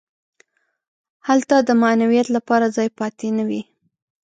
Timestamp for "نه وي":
3.37-3.61